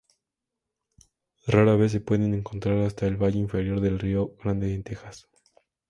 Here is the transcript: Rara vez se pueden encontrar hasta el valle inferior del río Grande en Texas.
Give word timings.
Rara 1.45 1.75
vez 1.75 1.91
se 1.91 2.01
pueden 2.01 2.33
encontrar 2.33 2.75
hasta 2.79 3.05
el 3.05 3.17
valle 3.21 3.37
inferior 3.37 3.81
del 3.81 3.99
río 3.99 4.33
Grande 4.39 4.73
en 4.73 4.81
Texas. 4.81 5.29